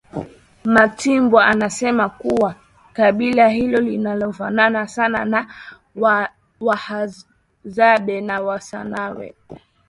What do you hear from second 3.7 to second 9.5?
linafanana sana na Wahadzabe na Wasandawe